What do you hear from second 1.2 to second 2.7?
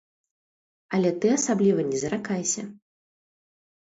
ты асабліва не заракайся.